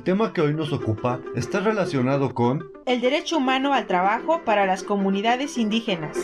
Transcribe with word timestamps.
El 0.00 0.04
tema 0.04 0.32
que 0.32 0.40
hoy 0.40 0.54
nos 0.54 0.72
ocupa 0.72 1.20
está 1.36 1.60
relacionado 1.60 2.32
con 2.32 2.64
el 2.86 3.02
derecho 3.02 3.36
humano 3.36 3.74
al 3.74 3.86
trabajo 3.86 4.40
para 4.46 4.64
las 4.64 4.82
comunidades 4.82 5.58
indígenas. 5.58 6.16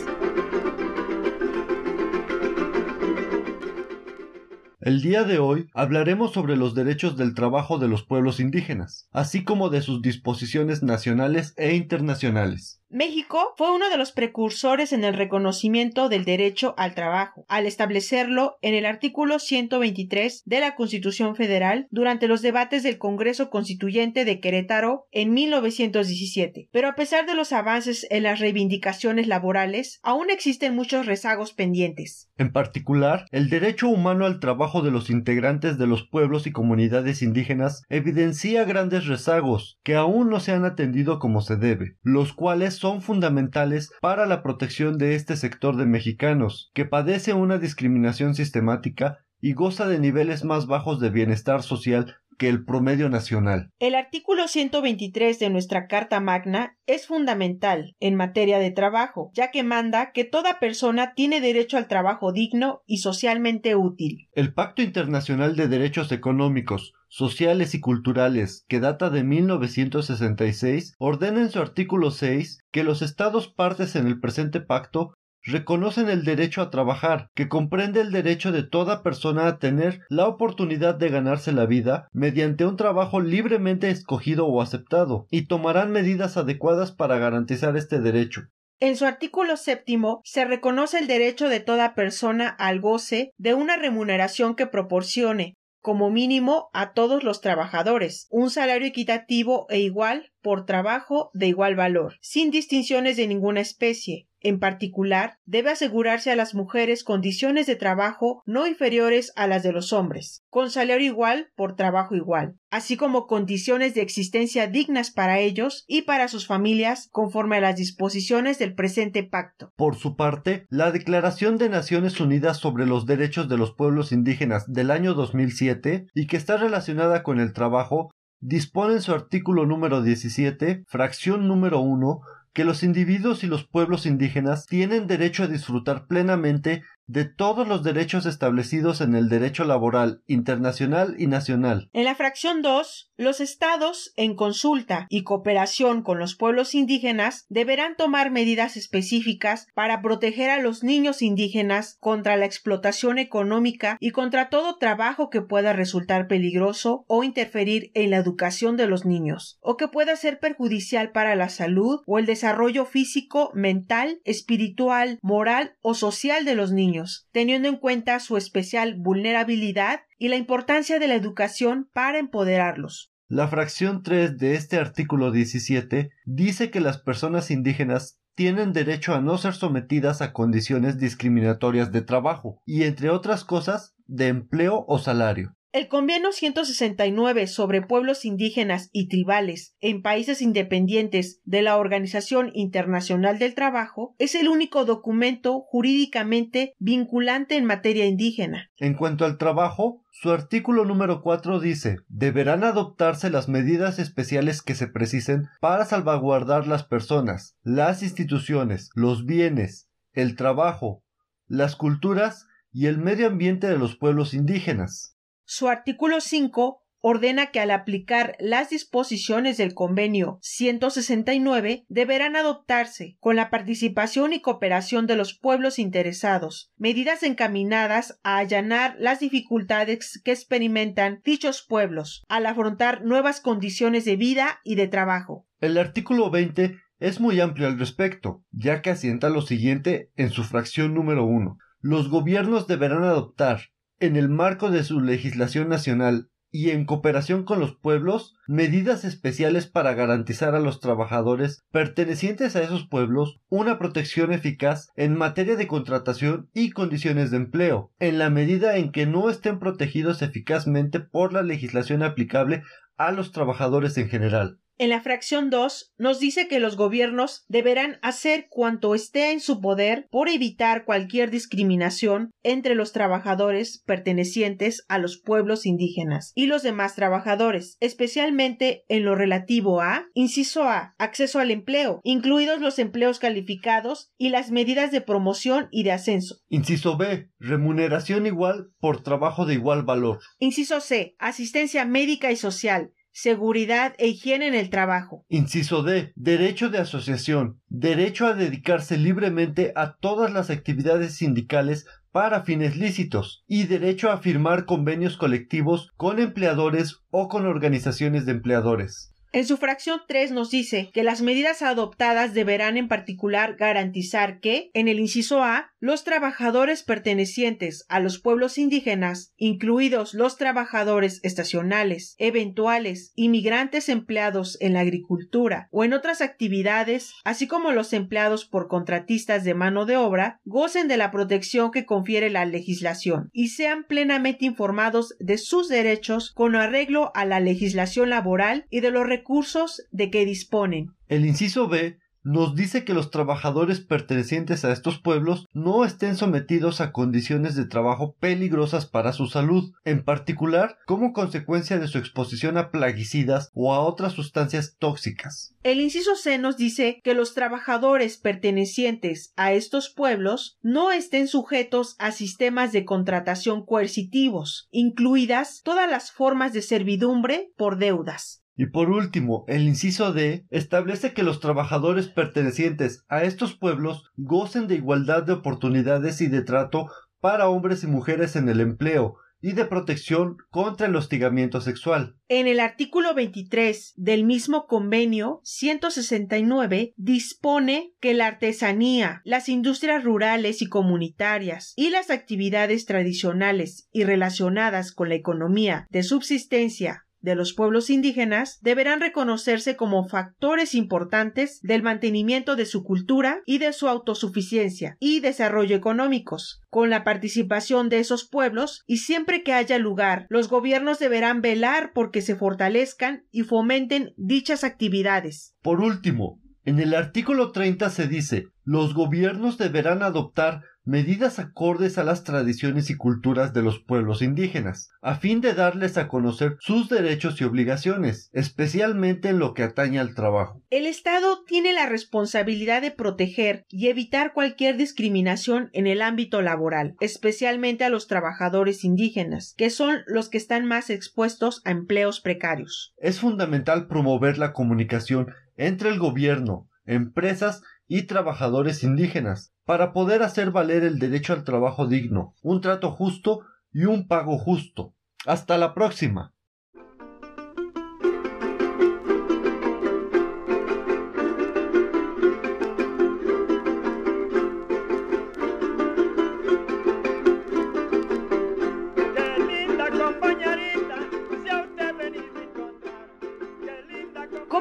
El 4.80 5.02
día 5.02 5.24
de 5.24 5.38
hoy 5.38 5.68
hablaremos 5.74 6.32
sobre 6.32 6.56
los 6.56 6.74
derechos 6.74 7.18
del 7.18 7.34
trabajo 7.34 7.76
de 7.78 7.88
los 7.88 8.02
pueblos 8.02 8.40
indígenas, 8.40 9.10
así 9.12 9.44
como 9.44 9.68
de 9.68 9.82
sus 9.82 10.00
disposiciones 10.00 10.82
nacionales 10.82 11.52
e 11.58 11.74
internacionales. 11.74 12.80
México 12.88 13.52
fue 13.56 13.74
uno 13.74 13.90
de 13.90 13.96
los 13.96 14.12
precursores 14.12 14.92
en 14.92 15.02
el 15.02 15.14
reconocimiento 15.14 16.08
del 16.08 16.24
derecho 16.24 16.72
al 16.78 16.95
trabajo, 16.95 17.45
al 17.48 17.66
establecerlo 17.66 18.59
en 18.62 18.74
el 18.74 18.86
artículo 18.86 19.40
123 19.40 20.42
de 20.46 20.60
la 20.60 20.76
Constitución 20.76 21.34
Federal 21.34 21.88
durante 21.90 22.28
los 22.28 22.42
debates 22.42 22.84
del 22.84 22.98
Congreso 22.98 23.50
Constituyente 23.50 24.24
de 24.24 24.38
Querétaro 24.38 25.09
en 25.10 25.34
1917. 25.34 26.68
Pero 26.70 26.88
a 26.88 26.95
pesar 26.95 27.26
de 27.26 27.34
los 27.34 27.52
avances 27.52 28.07
en 28.09 28.23
las 28.23 28.38
reivindicaciones 28.38 29.26
laborales, 29.26 29.98
aún 30.04 30.30
existen 30.30 30.76
muchos 30.76 31.07
rezagos 31.07 31.52
pendientes. 31.54 32.30
En 32.38 32.52
particular, 32.52 33.26
el 33.32 33.51
derecho 33.51 33.88
humano 33.88 34.26
al 34.26 34.38
trabajo 34.38 34.82
de 34.82 34.92
los 34.92 35.10
integrantes 35.10 35.76
de 35.76 35.88
los 35.88 36.07
pueblos 36.07 36.46
y 36.46 36.52
comunidades 36.52 37.20
indígenas 37.20 37.82
evidencia 37.88 38.64
grandes 38.64 39.07
rezagos 39.07 39.80
que 39.82 39.96
aún 39.96 40.30
no 40.30 40.38
se 40.38 40.52
han 40.52 40.64
atendido 40.64 41.18
como 41.18 41.40
se 41.40 41.57
debe, 41.57 41.96
los 42.02 42.32
cuales 42.32 42.76
son 42.77 43.02
fundamentales 43.02 43.91
para 44.01 44.27
la 44.27 44.43
protección 44.43 44.99
de 44.99 45.15
este 45.15 45.37
sector 45.37 45.77
de 45.77 45.87
mexicanos, 45.87 46.71
que 46.74 46.85
padece 46.85 47.32
una 47.32 47.59
discriminación 47.59 48.35
sistemática 48.35 49.19
y 49.41 49.52
goza 49.52 49.87
de 49.87 49.99
niveles 49.99 50.45
más 50.45 50.66
bajos 50.66 51.01
de 51.01 51.10
bienestar 51.10 51.63
social 51.63 52.16
que 52.37 52.48
el 52.48 52.65
promedio 52.65 53.09
nacional. 53.09 53.70
El 53.79 53.95
artículo 53.95 54.48
123 54.48 55.38
de 55.38 55.51
nuestra 55.51 55.87
Carta 55.87 56.20
Magna 56.20 56.76
es 56.87 57.06
fundamental 57.06 57.95
en 58.01 58.15
materia 58.15 58.59
de 58.59 58.70
trabajo, 58.70 59.30
ya 59.34 59.51
que 59.51 59.62
manda 59.62 60.12
que 60.12 60.24
toda 60.24 60.60
persona 60.60 61.14
tiene 61.14 61.40
derecho 61.40 61.76
al 61.76 61.88
trabajo 61.88 62.32
digno 62.32 62.82
y 62.87 62.98
socialmente 62.98 63.74
útil. 63.74 64.28
El 64.32 64.53
Pacto 64.53 64.82
Internacional 64.82 65.56
de 65.56 65.69
Derechos 65.69 66.12
Económicos, 66.12 66.94
Sociales 67.09 67.75
y 67.75 67.81
Culturales, 67.81 68.64
que 68.69 68.81
data 68.81 69.10
de 69.10 69.25
1966, 69.25 70.94
ordena 70.98 71.41
en 71.41 71.50
su 71.50 71.60
artículo 71.60 72.10
6 72.10 72.60
que 72.70 72.84
los 72.84 73.03
Estados 73.03 73.48
partes 73.48 73.97
en 73.97 74.06
el 74.06 74.20
presente 74.20 74.60
pacto 74.60 75.14
reconocen 75.47 76.08
el 76.08 76.25
derecho 76.25 76.60
a 76.60 76.70
trabajar, 76.70 77.30
que 77.34 77.48
comprende 77.48 78.00
el 78.00 78.10
derecho 78.10 78.52
de 78.52 78.64
toda 78.64 79.02
persona 79.02 79.47
a 79.47 79.58
tener 79.58 80.00
la 80.08 80.26
oportunidad 80.26 80.97
de 80.97 81.08
ganarse 81.08 81.52
la 81.52 81.66
vida 81.66 82.08
mediante 82.12 82.66
un 82.66 82.76
trabajo 82.76 83.20
libremente 83.20 83.91
escogido 83.91 84.47
o 84.47 84.60
aceptado, 84.60 85.26
y 85.30 85.47
tomarán 85.47 85.92
medidas 85.92 86.36
adecuadas 86.36 86.92
para 86.92 87.19
garantizar 87.19 87.76
este 87.76 88.00
derecho. 88.00 88.42
En 88.78 88.96
su 88.96 89.06
artículo 89.06 89.56
séptimo 89.56 90.20
se 90.24 90.44
reconoce 90.44 90.98
el 90.98 91.06
derecho 91.06 91.48
de 91.48 91.60
toda 91.60 91.94
persona 91.94 92.48
al 92.48 92.80
goce 92.80 93.30
de 93.38 93.54
una 93.54 93.76
remuneración 93.76 94.54
que 94.54 94.66
proporcione, 94.66 95.54
como 95.86 96.10
mínimo, 96.10 96.68
a 96.72 96.94
todos 96.94 97.22
los 97.22 97.40
trabajadores, 97.40 98.26
un 98.30 98.50
salario 98.50 98.88
equitativo 98.88 99.66
e 99.70 99.78
igual 99.78 100.32
por 100.42 100.66
trabajo 100.66 101.30
de 101.32 101.46
igual 101.46 101.76
valor, 101.76 102.16
sin 102.20 102.50
distinciones 102.50 103.16
de 103.16 103.28
ninguna 103.28 103.60
especie, 103.60 104.26
en 104.48 104.60
particular, 104.60 105.38
debe 105.44 105.70
asegurarse 105.70 106.30
a 106.30 106.36
las 106.36 106.54
mujeres 106.54 107.02
condiciones 107.02 107.66
de 107.66 107.76
trabajo 107.76 108.42
no 108.46 108.66
inferiores 108.66 109.32
a 109.34 109.46
las 109.46 109.62
de 109.62 109.72
los 109.72 109.92
hombres, 109.92 110.44
con 110.50 110.70
salario 110.70 111.06
igual 111.06 111.48
por 111.56 111.74
trabajo 111.74 112.14
igual, 112.14 112.56
así 112.70 112.96
como 112.96 113.26
condiciones 113.26 113.94
de 113.94 114.02
existencia 114.02 114.68
dignas 114.68 115.10
para 115.10 115.40
ellos 115.40 115.84
y 115.88 116.02
para 116.02 116.28
sus 116.28 116.46
familias 116.46 117.08
conforme 117.10 117.56
a 117.56 117.60
las 117.60 117.76
disposiciones 117.76 118.58
del 118.58 118.74
presente 118.74 119.24
pacto. 119.24 119.72
Por 119.76 119.96
su 119.96 120.14
parte, 120.16 120.66
la 120.70 120.92
Declaración 120.92 121.58
de 121.58 121.68
Naciones 121.68 122.20
Unidas 122.20 122.58
sobre 122.58 122.86
los 122.86 123.04
Derechos 123.06 123.48
de 123.48 123.56
los 123.56 123.72
Pueblos 123.74 124.12
Indígenas 124.12 124.72
del 124.72 124.90
año 124.90 125.14
2007 125.14 126.06
y 126.14 126.26
que 126.26 126.36
está 126.36 126.56
relacionada 126.56 127.22
con 127.22 127.40
el 127.40 127.52
trabajo 127.52 128.10
dispone 128.40 128.94
en 128.94 129.02
su 129.02 129.12
artículo 129.12 129.66
número 129.66 130.02
17, 130.02 130.84
fracción 130.86 131.48
número 131.48 131.80
1, 131.80 132.20
que 132.56 132.64
los 132.64 132.82
individuos 132.82 133.44
y 133.44 133.48
los 133.48 133.64
pueblos 133.68 134.06
indígenas 134.06 134.64
tienen 134.64 135.06
derecho 135.06 135.42
a 135.42 135.46
disfrutar 135.46 136.06
plenamente 136.06 136.82
de 137.06 137.24
todos 137.24 137.68
los 137.68 137.84
derechos 137.84 138.26
establecidos 138.26 139.00
en 139.00 139.14
el 139.14 139.28
derecho 139.28 139.64
laboral 139.64 140.22
internacional 140.26 141.14
y 141.18 141.28
nacional. 141.28 141.88
En 141.92 142.04
la 142.04 142.16
fracción 142.16 142.62
2, 142.62 143.12
los 143.16 143.40
estados, 143.40 144.12
en 144.16 144.34
consulta 144.34 145.06
y 145.08 145.22
cooperación 145.22 146.02
con 146.02 146.18
los 146.18 146.34
pueblos 146.34 146.74
indígenas, 146.74 147.46
deberán 147.48 147.96
tomar 147.96 148.30
medidas 148.30 148.76
específicas 148.76 149.68
para 149.74 150.02
proteger 150.02 150.50
a 150.50 150.60
los 150.60 150.82
niños 150.82 151.22
indígenas 151.22 151.96
contra 152.00 152.36
la 152.36 152.46
explotación 152.46 153.18
económica 153.18 153.96
y 154.00 154.10
contra 154.10 154.48
todo 154.48 154.76
trabajo 154.76 155.30
que 155.30 155.42
pueda 155.42 155.72
resultar 155.72 156.26
peligroso 156.26 157.04
o 157.06 157.22
interferir 157.22 157.90
en 157.94 158.10
la 158.10 158.16
educación 158.16 158.76
de 158.76 158.88
los 158.88 159.04
niños, 159.04 159.58
o 159.60 159.76
que 159.76 159.88
pueda 159.88 160.16
ser 160.16 160.40
perjudicial 160.40 161.12
para 161.12 161.36
la 161.36 161.48
salud 161.50 162.00
o 162.06 162.18
el 162.18 162.26
desarrollo 162.26 162.84
físico, 162.84 163.52
mental, 163.54 164.20
espiritual, 164.24 165.18
moral 165.22 165.76
o 165.82 165.94
social 165.94 166.44
de 166.44 166.54
los 166.56 166.72
niños 166.72 166.95
teniendo 167.32 167.68
en 167.68 167.76
cuenta 167.76 168.20
su 168.20 168.36
especial 168.36 168.94
vulnerabilidad 168.96 170.00
y 170.18 170.28
la 170.28 170.36
importancia 170.36 170.98
de 170.98 171.08
la 171.08 171.14
educación 171.14 171.88
para 171.92 172.18
empoderarlos. 172.18 173.12
La 173.28 173.48
fracción 173.48 174.02
3 174.02 174.38
de 174.38 174.54
este 174.54 174.76
artículo 174.76 175.32
17 175.32 176.10
dice 176.26 176.70
que 176.70 176.80
las 176.80 176.98
personas 176.98 177.50
indígenas 177.50 178.20
tienen 178.36 178.72
derecho 178.72 179.14
a 179.14 179.20
no 179.20 179.38
ser 179.38 179.54
sometidas 179.54 180.22
a 180.22 180.32
condiciones 180.32 180.98
discriminatorias 180.98 181.90
de 181.90 182.02
trabajo 182.02 182.62
y, 182.66 182.84
entre 182.84 183.10
otras 183.10 183.44
cosas, 183.44 183.96
de 184.06 184.28
empleo 184.28 184.84
o 184.86 184.98
salario. 184.98 185.55
El 185.76 185.88
Convenio 185.88 186.32
169 186.32 187.47
sobre 187.47 187.82
pueblos 187.82 188.25
indígenas 188.25 188.88
y 188.94 189.09
tribales 189.09 189.75
en 189.81 190.00
países 190.00 190.41
independientes 190.41 191.42
de 191.44 191.60
la 191.60 191.76
Organización 191.76 192.50
Internacional 192.54 193.38
del 193.38 193.54
Trabajo 193.54 194.15
es 194.19 194.34
el 194.36 194.48
único 194.48 194.86
documento 194.86 195.60
jurídicamente 195.69 196.72
vinculante 196.78 197.59
en 197.59 197.66
materia 197.66 198.06
indígena. 198.06 198.70
En 198.78 198.94
cuanto 198.94 199.26
al 199.26 199.36
trabajo, 199.36 200.03
su 200.12 200.32
artículo 200.32 200.86
número 200.86 201.20
4 201.20 201.60
dice 201.60 201.98
deberán 202.09 202.65
adoptarse 202.65 203.28
las 203.28 203.47
medidas 203.50 203.98
especiales 203.98 204.62
que 204.62 204.75
se 204.75 204.86
precisen 204.86 205.48
para 205.60 205.84
salvaguardar 205.84 206.66
las 206.66 206.84
personas, 206.84 207.54
las 207.62 208.03
instituciones, 208.03 208.88
los 208.94 209.26
bienes, 209.26 209.91
el 210.15 210.36
trabajo, 210.36 211.04
las 211.47 211.76
culturas 211.76 212.47
y 212.72 212.86
el 212.86 212.97
medio 212.97 213.26
ambiente 213.26 213.69
de 213.69 213.76
los 213.76 213.94
pueblos 213.94 214.32
indígenas. 214.32 215.16
Su 215.48 215.68
artículo 215.68 216.20
5 216.20 216.82
ordena 217.09 217.53
que 217.53 217.60
al 217.60 217.71
aplicar 217.71 218.34
las 218.41 218.71
disposiciones 218.71 219.56
del 219.59 219.74
convenio 219.74 220.41
169 220.42 221.84
deberán 221.88 222.34
adoptarse, 222.34 223.16
con 223.21 223.36
la 223.36 223.48
participación 223.48 224.32
y 224.32 224.41
cooperación 224.41 225.06
de 225.06 225.15
los 225.15 225.38
pueblos 225.38 225.78
interesados, 225.78 226.72
medidas 226.76 227.22
encaminadas 227.22 228.18
a 228.24 228.38
allanar 228.38 228.97
las 228.98 229.21
dificultades 229.21 230.21
que 230.24 230.32
experimentan 230.32 231.21
dichos 231.24 231.65
pueblos 231.66 232.24
al 232.28 232.44
afrontar 232.44 233.04
nuevas 233.04 233.41
condiciones 233.41 234.04
de 234.04 234.16
vida 234.16 234.59
y 234.65 234.74
de 234.74 234.88
trabajo. 234.88 235.47
El 235.60 235.78
artículo 235.78 236.28
20 236.28 236.76
es 236.98 237.21
muy 237.21 237.41
amplio 237.41 237.68
al 237.68 237.78
respecto, 237.78 238.42
ya 238.50 238.82
que 238.82 238.91
asienta 238.91 239.28
lo 239.28 239.42
siguiente 239.42 240.10
en 240.16 240.30
su 240.30 240.42
fracción 240.42 240.92
número 240.92 241.24
1. 241.24 241.56
Los 241.80 242.09
gobiernos 242.09 242.66
deberán 242.66 243.04
adoptar, 243.04 243.60
en 244.01 244.16
el 244.16 244.28
marco 244.28 244.71
de 244.71 244.84
su 244.84 245.01
legislación 245.01 245.69
nacional 245.69 246.28
y 246.51 246.71
en 246.71 246.87
cooperación 246.87 247.45
con 247.45 247.60
los 247.60 247.77
pueblos, 247.77 248.34
medidas 248.47 249.04
especiales 249.04 249.66
para 249.66 249.95
garantizar 249.95 250.54
a 250.54 250.60
los 250.60 250.81
trabajadores 250.81 251.65
pertenecientes 251.71 252.57
a 252.57 252.63
esos 252.63 252.87
pueblos 252.87 253.41
una 253.48 253.78
protección 253.78 254.33
eficaz 254.33 254.89
en 254.97 255.19
materia 255.19 255.57
de 255.57 255.66
contratación 255.66 256.49
y 256.55 256.71
condiciones 256.71 257.31
de 257.31 257.39
empleo, 257.39 257.93
en 257.99 258.19
la 258.19 258.31
medida 258.31 258.77
en 258.77 258.91
que 258.91 259.07
no 259.07 259.29
estén 259.29 259.59
protegidos 259.59 260.23
eficazmente 260.23 261.01
por 261.01 261.33
la 261.33 261.43
legislación 261.43 262.03
aplicable 262.03 262.63
a 262.97 263.13
los 263.13 263.33
trabajadores 263.33 263.99
en 263.99 264.09
general. 264.09 264.59
En 264.78 264.90
la 264.90 265.00
fracción 265.00 265.49
2 265.49 265.94
nos 265.96 266.20
dice 266.20 266.49
que 266.49 266.61
los 266.61 266.76
gobiernos 266.76 267.46
deberán 267.49 267.99
hacer 268.02 268.49
cuanto 268.50 268.94
esté 268.94 269.32
en 269.32 269.40
su 269.40 269.62
poder 269.62 270.06
por 270.11 270.28
evitar 270.28 270.84
cualquier 270.84 271.31
discriminación 271.31 272.31
entre 272.43 272.75
los 272.75 272.93
trabajadores 272.93 273.82
pertenecientes 273.87 274.84
a 274.88 274.99
los 274.99 275.17
pueblos 275.19 275.64
indígenas 275.64 276.32
y 276.34 276.44
los 276.44 276.62
demás 276.62 276.94
trabajadores, 276.94 277.78
especialmente 277.81 278.84
en 278.88 279.06
lo 279.06 279.14
relativo 279.14 279.81
a, 279.81 280.08
inciso 280.12 280.64
A, 280.64 280.94
acceso 280.99 281.38
al 281.38 281.50
empleo, 281.50 282.00
incluidos 282.02 282.61
los 282.61 282.78
empleos 282.78 283.19
calificados 283.19 284.12
y 284.19 284.28
las 284.28 284.50
medidas 284.50 284.93
de 284.93 285.00
promoción 285.00 285.69
y 285.70 285.84
de 285.84 285.93
ascenso. 285.93 286.37
Inciso 286.50 286.99
B, 286.99 287.31
remuneración 287.38 288.26
igual 288.26 288.69
por 288.78 289.02
trabajo 289.02 289.46
de 289.46 289.55
igual 289.55 289.84
valor. 289.84 290.20
Inciso 290.38 290.81
C, 290.81 291.17
asistencia 291.19 291.87
médica 291.87 292.31
y 292.31 292.37
social, 292.37 292.93
seguridad 293.17 293.95
e 293.97 294.09
higiene 294.09 294.47
en 294.47 294.55
el 294.55 294.69
trabajo. 294.69 295.25
Inciso 295.31 295.83
D. 295.83 296.13
Derecho 296.17 296.69
de 296.69 296.77
asociación. 296.77 297.63
Derecho 297.69 298.27
a 298.27 298.35
dedicarse 298.35 298.99
libremente 298.99 299.73
a 299.75 299.97
todas 299.97 300.31
las 300.31 300.51
actividades 300.51 301.15
sindicales 301.15 301.87
para 302.13 302.43
fines 302.43 302.77
lícitos 302.77 303.43
y 303.49 303.65
derecho 303.65 304.11
a 304.11 304.19
firmar 304.19 304.67
convenios 304.67 305.17
colectivos 305.17 305.95
con 305.97 306.19
empleadores 306.19 307.01
o 307.11 307.29
con 307.29 307.47
organizaciones 307.47 308.27
de 308.27 308.33
empleadores. 308.33 309.15
En 309.33 309.47
su 309.47 309.57
fracción 309.57 310.01
3 310.09 310.33
nos 310.33 310.51
dice 310.51 310.91
que 310.95 311.03
las 311.03 311.21
medidas 311.21 311.61
adoptadas 311.61 312.33
deberán 312.33 312.77
en 312.77 312.89
particular 312.89 313.57
garantizar 313.57 314.41
que, 314.41 314.71
en 314.73 314.89
el 314.89 314.99
inciso 314.99 315.43
A, 315.43 315.73
los 315.87 316.03
trabajadores 316.03 316.83
pertenecientes 316.83 317.87
a 317.88 318.00
los 318.00 318.19
pueblos 318.19 318.59
indígenas, 318.59 319.33
incluidos 319.37 320.15
los 320.15 320.37
trabajadores 320.37 321.21
estacionales, 321.23 322.17
eventuales, 322.19 323.12
inmigrantes 323.15 323.88
empleados 323.88 324.59
en 324.61 324.75
la 324.75 324.81
agricultura 324.81 325.69
o 325.71 325.85
en 325.85 325.93
otras 325.93 326.21
actividades, 326.21 327.15
así 327.25 327.47
como 327.47 327.71
los 327.71 327.93
empleados 327.93 328.44
por 328.44 328.67
contratistas 328.67 329.44
de 329.44 329.55
mano 329.55 329.87
de 329.87 329.97
obra, 329.97 330.41
gocen 330.44 330.88
de 330.88 330.97
la 330.97 331.12
protección 331.12 331.71
que 331.71 331.87
confiere 331.87 332.31
la 332.31 332.44
legislación 332.44 333.31
y 333.33 333.49
sean 333.49 333.85
plenamente 333.85 334.44
informados 334.44 335.15
de 335.21 335.38
sus 335.38 335.69
derechos 335.69 336.33
con 336.33 336.56
arreglo 336.56 337.12
a 337.15 337.25
la 337.25 337.38
legislación 337.38 338.11
laboral 338.11 338.67
y 338.71 338.81
de 338.81 338.91
los 338.91 339.06
recursos 339.06 339.87
de 339.93 340.11
que 340.11 340.27
disponen. 340.27 340.88
El 341.09 341.25
inciso 341.25 341.69
B 341.69 341.99
nos 342.26 342.56
dice 342.56 342.84
que 342.84 342.93
los 342.93 343.12
trabajadores 343.12 343.78
pertenecientes 343.78 344.64
a 344.64 344.73
estos 344.73 344.99
pueblos 344.99 345.46
no 345.52 345.84
estén 345.84 346.17
sometidos 346.17 346.81
a 346.81 346.90
condiciones 346.90 347.55
de 347.55 347.67
trabajo 347.67 348.17
peligrosas 348.19 348.84
para 348.84 349.12
su 349.12 349.28
salud, 349.28 349.73
en 349.84 350.02
particular 350.02 350.76
como 350.87 351.12
consecuencia 351.12 351.78
de 351.78 351.87
su 351.87 351.99
exposición 351.99 352.58
a 352.58 352.73
plaguicidas 352.73 353.50
o 353.55 353.73
a 353.73 353.78
otras 353.78 354.14
sustancias 354.14 354.75
tóxicas. 354.81 355.55
El 355.62 355.81
inciso 355.81 356.17
C 356.17 356.37
nos 356.38 356.56
dice 356.56 357.00
que 357.05 357.14
los 357.14 357.32
trabajadores 357.32 358.17
pertenecientes 358.17 359.32
a 359.37 359.52
estos 359.52 359.88
pueblos 359.88 360.58
no 360.62 360.90
estén 360.90 361.28
sujetos 361.28 361.94
a 362.00 362.11
sistemas 362.11 362.73
de 362.73 362.84
contratación 362.84 363.64
coercitivos, 363.64 364.67
incluidas 364.73 365.62
todas 365.62 365.88
las 365.88 366.11
formas 366.11 366.52
de 366.52 366.62
servidumbre 366.62 367.52
por 367.56 367.78
deudas. 367.78 368.43
Y 368.56 368.67
por 368.67 368.91
último, 368.91 369.44
el 369.49 369.69
inciso 369.69 370.12
D 370.12 370.47
establece 370.50 371.12
que 371.12 371.23
los 371.23 371.41
trabajadores 371.41 372.08
pertenecientes 372.08 373.05
a 373.08 373.23
estos 373.23 373.55
pueblos 373.55 374.11
gocen 374.17 374.67
de 374.67 374.76
igualdad 374.76 375.25
de 375.25 375.35
oportunidades 375.35 376.23
y 376.23 376.29
de 376.29 376.43
trato 376.43 376.91
para 377.20 377.49
hombres 377.49 377.85
y 377.85 377.87
mujeres 377.87 378.35
en 378.35 378.49
el 378.49 378.61
empleo 378.61 379.17
y 379.43 379.53
de 379.53 379.67
protección 379.67 380.38
contra 380.50 380.87
el 380.87 380.97
hostigamiento 380.97 381.61
sexual. 381.61 382.17
En 382.29 382.47
el 382.47 382.58
artículo 382.58 383.14
23 383.14 383.93
del 383.97 384.25
mismo 384.25 384.67
convenio 384.67 385.41
169 385.44 386.94
dispone 386.97 387.93
que 388.00 388.14
la 388.14 388.26
artesanía, 388.26 389.20
las 389.25 389.49
industrias 389.49 390.02
rurales 390.02 390.62
y 390.62 390.67
comunitarias 390.69 391.75
y 391.76 391.91
las 391.91 392.11
actividades 392.11 392.87
tradicionales 392.87 393.88
y 393.93 394.05
relacionadas 394.05 394.93
con 394.93 395.11
la 395.11 395.14
economía 395.14 395.87
de 395.91 396.02
subsistencia 396.02 397.06
de 397.26 397.34
los 397.34 397.55
pueblos 397.55 397.90
indígenas 397.90 398.61
deberán 398.62 399.00
reconocerse 399.00 399.75
como 399.75 400.08
factores 400.08 400.76
importantes 400.76 401.61
del 401.61 401.82
mantenimiento 401.82 402.55
de 402.55 402.67
su 402.67 402.84
cultura 402.84 403.43
y 403.46 403.58
de 403.58 403.73
su 403.73 403.88
autosuficiencia 403.88 404.96
y 405.00 405.19
desarrollo 405.19 405.75
económicos, 405.75 406.62
con 406.70 406.88
la 406.88 407.02
participación 407.02 407.88
de 407.88 407.99
esos 407.99 408.28
pueblos 408.28 408.84
y 408.87 408.99
siempre 408.99 409.43
que 409.43 409.52
haya 409.52 409.76
lugar, 409.78 410.26
los 410.28 410.49
gobiernos 410.49 411.00
deberán 411.00 411.40
velar 411.43 411.90
porque 411.93 412.23
se 412.23 412.37
fortalezcan 412.37 413.25
y 413.32 413.43
fomenten 413.43 414.14
dichas 414.17 414.62
actividades. 414.62 415.56
Por 415.62 415.81
último, 415.81 416.40
en 416.64 416.78
el 416.78 416.94
artículo 416.94 417.50
30 417.50 417.90
se 417.90 418.06
dice, 418.06 418.44
los 418.62 418.94
gobiernos 418.94 419.58
deberán 419.58 420.05
adoptar 420.05 420.62
medidas 420.87 421.41
acordes 421.41 421.99
a 421.99 422.05
las 422.05 422.23
tradiciones 422.23 422.91
y 422.91 422.97
culturas 422.97 423.53
de 423.53 423.62
los 423.62 423.81
pueblos 423.81 424.23
indígenas, 424.23 424.88
a 425.03 425.17
fin 425.17 425.41
de 425.41 425.53
darles 425.53 425.99
a 425.99 426.06
conocer 426.06 426.56
sus 426.61 426.88
derechos 426.88 427.41
y 427.41 427.44
obligaciones, 427.44 428.31
especialmente 428.33 429.31
en 429.31 429.41
lo 429.41 429.53
que 429.53 429.65
atañe 429.65 429.99
al 429.99 430.15
trabajo. 430.15 430.62
El 430.71 430.87
Estado 430.87 431.43
tiene 431.44 431.73
la 431.73 431.87
responsabilidad 431.87 432.83
de 432.83 432.93
proteger 432.93 433.65
y 433.69 433.88
evitar 433.88 434.33
cualquier 434.33 434.77
discriminación 434.77 435.71
en 435.73 435.88
el 435.88 436.00
ámbito 436.00 436.41
laboral, 436.41 436.94
especialmente 437.00 437.85
a 437.85 437.91
los 437.91 438.06
trabajadores 438.06 438.85
indígenas, 438.85 439.55
que 439.56 439.71
son 439.71 439.99
los 440.06 440.29
que 440.29 440.38
están 440.38 440.67
más 440.67 440.88
expuestos 440.88 441.62
a 441.65 441.73
empleos 441.73 442.21
precarios. 442.21 442.94
Es 442.99 443.19
fundamental 443.19 443.88
promover 443.88 444.38
la 444.38 444.53
comunicación 444.53 445.35
entre 445.56 445.88
el 445.88 445.99
gobierno, 445.99 446.69
empresas 446.87 447.62
y 447.88 448.03
trabajadores 448.03 448.83
indígenas, 448.85 449.53
para 449.65 449.93
poder 449.93 450.23
hacer 450.23 450.50
valer 450.50 450.85
el 450.85 450.99
derecho 450.99 451.33
al 451.33 451.44
trabajo 451.44 451.87
digno, 451.87 452.35
un 452.43 452.61
trato 452.61 452.91
justo 452.91 453.41
y 453.73 453.85
un 453.85 454.06
pago 454.06 454.38
justo. 454.38 454.94
Hasta 455.25 455.59
la 455.59 455.75
próxima. 455.75 456.36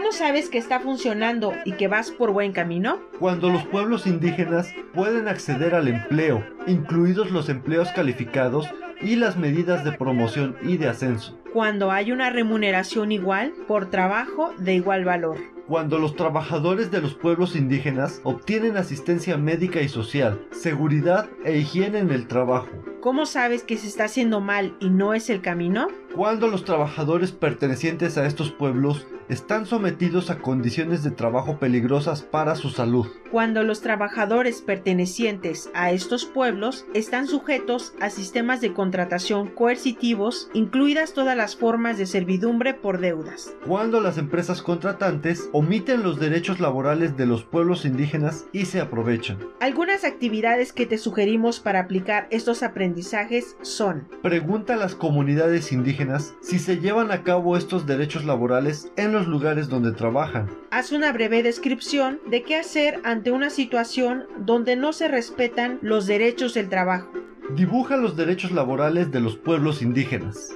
¿Cómo 0.05 0.15
sabes 0.15 0.49
que 0.49 0.59
está 0.59 0.79
funcionando 0.79 1.51
y 1.65 1.71
que 1.71 1.87
vas 1.87 2.11
por 2.11 2.31
buen 2.31 2.51
camino? 2.51 2.99
Cuando 3.17 3.49
los 3.49 3.65
pueblos 3.65 4.05
indígenas 4.05 4.71
pueden 4.93 5.27
acceder 5.27 5.73
al 5.73 5.87
empleo, 5.87 6.45
incluidos 6.67 7.31
los 7.31 7.49
empleos 7.49 7.89
calificados 7.89 8.69
y 9.01 9.15
las 9.15 9.35
medidas 9.35 9.83
de 9.83 9.93
promoción 9.93 10.57
y 10.61 10.77
de 10.77 10.89
ascenso. 10.89 11.35
Cuando 11.55 11.89
hay 11.89 12.11
una 12.11 12.31
remuneración 12.31 13.13
igual 13.13 13.53
por 13.65 13.89
trabajo 13.89 14.51
de 14.57 14.73
igual 14.73 15.05
valor. 15.05 15.37
Cuando 15.69 15.99
los 15.99 16.17
trabajadores 16.17 16.91
de 16.91 16.99
los 16.99 17.15
pueblos 17.15 17.55
indígenas 17.55 18.19
obtienen 18.25 18.75
asistencia 18.75 19.37
médica 19.37 19.79
y 19.79 19.87
social, 19.87 20.45
seguridad 20.51 21.29
e 21.45 21.57
higiene 21.57 21.99
en 21.99 22.11
el 22.11 22.27
trabajo. 22.27 22.67
¿Cómo 22.99 23.25
sabes 23.25 23.63
que 23.63 23.77
se 23.77 23.87
está 23.87 24.05
haciendo 24.05 24.41
mal 24.41 24.75
y 24.81 24.89
no 24.89 25.13
es 25.13 25.29
el 25.29 25.41
camino? 25.41 25.87
Cuando 26.15 26.47
los 26.49 26.65
trabajadores 26.65 27.31
pertenecientes 27.31 28.17
a 28.17 28.25
estos 28.25 28.51
pueblos 28.51 29.07
están 29.29 29.65
sometidos 29.67 30.31
a 30.31 30.39
condiciones 30.39 31.03
de 31.03 31.11
trabajo 31.11 31.59
peligrosas 31.59 32.23
para 32.23 32.55
su 32.55 32.69
salud. 32.69 33.05
Cuando 33.31 33.61
los 33.63 33.81
trabajadores 33.81 34.61
pertenecientes 34.61 35.69
a 35.75 35.91
estos 35.91 36.25
pueblos 36.25 36.85
están 36.95 37.27
sujetos 37.27 37.93
a 38.01 38.09
sistemas 38.09 38.59
de 38.59 38.73
contratación 38.73 39.49
coercitivos, 39.49 40.49
incluidas 40.53 41.13
todas 41.13 41.37
las 41.37 41.44
formas 41.53 41.97
de 41.97 42.05
servidumbre 42.05 42.73
por 42.73 43.01
deudas. 43.01 43.53
Cuando 43.67 43.99
las 43.99 44.17
empresas 44.17 44.61
contratantes 44.61 45.49
omiten 45.51 46.01
los 46.01 46.17
derechos 46.17 46.61
laborales 46.61 47.17
de 47.17 47.25
los 47.25 47.43
pueblos 47.43 47.83
indígenas 47.83 48.45
y 48.53 48.65
se 48.65 48.79
aprovechan. 48.79 49.37
Algunas 49.59 50.05
actividades 50.05 50.71
que 50.71 50.85
te 50.85 50.97
sugerimos 50.97 51.59
para 51.59 51.81
aplicar 51.81 52.27
estos 52.31 52.63
aprendizajes 52.63 53.57
son 53.61 54.07
Pregunta 54.21 54.75
a 54.75 54.77
las 54.77 54.95
comunidades 54.95 55.73
indígenas 55.73 56.35
si 56.41 56.59
se 56.59 56.77
llevan 56.79 57.11
a 57.11 57.23
cabo 57.23 57.57
estos 57.57 57.85
derechos 57.85 58.23
laborales 58.23 58.91
en 58.95 59.11
los 59.11 59.27
lugares 59.27 59.67
donde 59.67 59.91
trabajan. 59.91 60.49
Haz 60.71 60.93
una 60.93 61.11
breve 61.11 61.43
descripción 61.43 62.19
de 62.29 62.43
qué 62.43 62.55
hacer 62.55 63.01
ante 63.03 63.31
una 63.31 63.49
situación 63.49 64.25
donde 64.37 64.75
no 64.75 64.93
se 64.93 65.07
respetan 65.07 65.79
los 65.81 66.07
derechos 66.07 66.53
del 66.53 66.69
trabajo. 66.69 67.09
Dibuja 67.55 67.97
los 67.97 68.15
derechos 68.15 68.51
laborales 68.51 69.11
de 69.11 69.19
los 69.19 69.35
pueblos 69.35 69.81
indígenas. 69.81 70.55